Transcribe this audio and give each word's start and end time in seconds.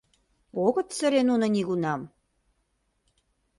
Огыт 0.65 0.89
сыре 0.97 1.21
нуно 1.29 1.45
нигунам? 1.55 2.01